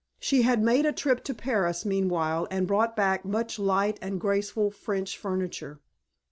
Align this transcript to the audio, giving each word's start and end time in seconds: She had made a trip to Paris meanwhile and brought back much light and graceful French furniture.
She 0.19 0.41
had 0.41 0.63
made 0.63 0.87
a 0.87 0.91
trip 0.93 1.23
to 1.25 1.33
Paris 1.35 1.85
meanwhile 1.85 2.47
and 2.49 2.65
brought 2.65 2.95
back 2.95 3.23
much 3.23 3.59
light 3.59 3.99
and 4.01 4.19
graceful 4.19 4.71
French 4.71 5.15
furniture. 5.15 5.79